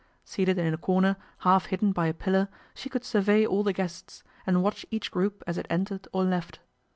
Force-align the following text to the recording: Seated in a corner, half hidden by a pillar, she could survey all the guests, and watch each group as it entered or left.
Seated 0.25 0.57
in 0.57 0.73
a 0.73 0.79
corner, 0.79 1.15
half 1.45 1.67
hidden 1.67 1.91
by 1.91 2.07
a 2.07 2.13
pillar, 2.15 2.47
she 2.73 2.89
could 2.89 3.03
survey 3.03 3.45
all 3.45 3.61
the 3.61 3.71
guests, 3.71 4.23
and 4.47 4.63
watch 4.63 4.83
each 4.89 5.11
group 5.11 5.43
as 5.45 5.59
it 5.59 5.67
entered 5.69 6.07
or 6.11 6.23
left. 6.23 6.57